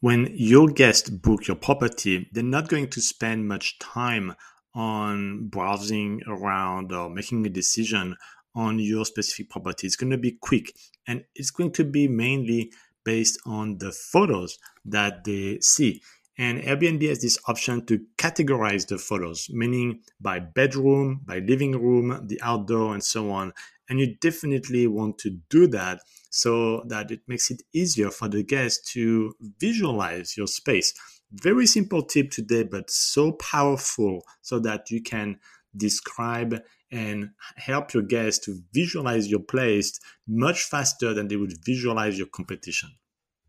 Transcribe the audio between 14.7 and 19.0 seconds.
that they see. And Airbnb has this option to categorize the